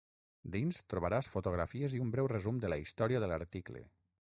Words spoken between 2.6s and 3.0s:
de la